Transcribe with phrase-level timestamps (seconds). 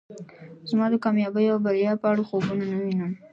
[0.69, 3.11] زه د کامیابۍ او بریا په اړه خوبونه نه وینم.